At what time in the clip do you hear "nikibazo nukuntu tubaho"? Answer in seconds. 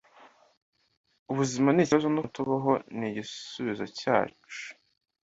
1.71-2.71